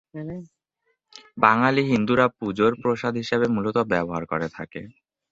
[1.37, 4.81] বাঙালি হিন্দুরা পুজোর প্রসাদ হিসাবে মূলত ব্যবহার করে থাকে।